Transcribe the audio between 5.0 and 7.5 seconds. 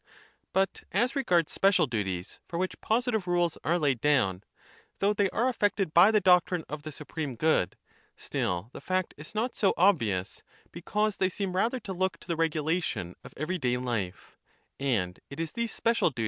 they are affected by the doctrine of the supreme